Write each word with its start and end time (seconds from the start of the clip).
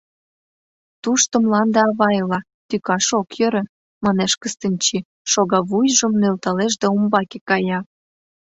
—Тушто 1.03 1.35
мланде 1.45 1.79
ава 1.87 2.09
ила, 2.21 2.39
тӱкаш 2.67 3.07
ок 3.19 3.29
йӧрӧ,— 3.39 3.63
манеш 4.03 4.31
Кыстинчи, 4.41 4.97
шогавуйжым 5.31 6.13
нӧлталеш 6.21 6.73
да 6.81 6.87
умбаке 6.95 7.39
кая. 7.49 7.79